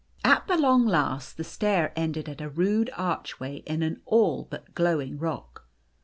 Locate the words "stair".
1.43-1.93